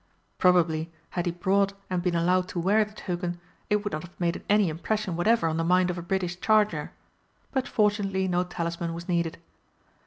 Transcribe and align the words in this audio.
Probably, 0.39 0.91
had 1.11 1.27
he 1.27 1.31
brought 1.31 1.73
and 1.87 2.01
been 2.01 2.15
allowed 2.15 2.47
to 2.47 2.59
wear 2.59 2.83
the 2.83 2.91
token, 2.95 3.39
it 3.69 3.83
would 3.83 3.93
not 3.93 4.01
have 4.01 4.19
made 4.19 4.43
any 4.49 4.67
impression 4.67 5.15
whatever 5.15 5.45
on 5.47 5.57
the 5.57 5.63
mind 5.63 5.91
of 5.91 5.97
a 5.99 6.01
British 6.01 6.39
charger 6.39 6.91
but 7.51 7.67
fortunately 7.67 8.27
no 8.27 8.43
talisman 8.43 8.95
was 8.95 9.07
needed. 9.07 9.37